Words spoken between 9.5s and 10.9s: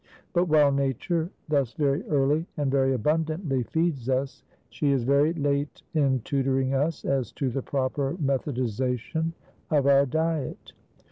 of our diet.